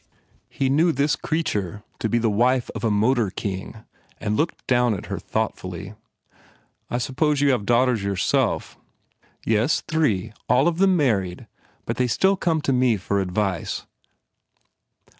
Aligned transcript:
He 0.49 0.67
knew 0.67 0.91
this 0.91 1.15
creature 1.15 1.83
to 1.99 2.09
be 2.09 2.17
the 2.17 2.27
wife 2.31 2.71
of 2.73 2.83
a 2.83 2.89
motor 2.89 3.29
king 3.29 3.83
and 4.19 4.35
looked 4.35 4.65
down 4.65 4.95
at 4.95 5.05
her 5.05 5.19
thoughtfully. 5.19 5.93
"I 6.89 6.97
suppose 6.97 7.39
you 7.39 7.51
have 7.51 7.67
daughters, 7.67 8.01
yourself?" 8.01 8.79
"Yes, 9.45 9.81
three. 9.81 10.33
All 10.49 10.67
of 10.67 10.79
them 10.79 10.97
married. 10.97 11.45
But 11.85 11.97
they 11.97 12.07
still 12.07 12.35
come 12.35 12.61
to 12.61 12.73
me 12.73 12.97
for 12.97 13.19
advice. 13.21 13.85